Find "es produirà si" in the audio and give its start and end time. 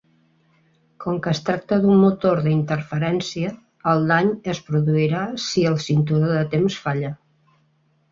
4.55-5.67